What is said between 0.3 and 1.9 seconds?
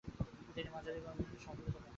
তিনি মাঝারিমানের সফলতা পান।